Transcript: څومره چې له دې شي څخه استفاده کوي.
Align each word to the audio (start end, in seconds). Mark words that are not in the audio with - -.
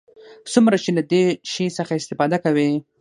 څومره 0.53 0.77
چې 0.83 0.89
له 0.97 1.01
دې 1.11 1.23
شي 1.51 1.65
څخه 1.77 1.93
استفاده 1.99 2.37
کوي. 2.45 2.71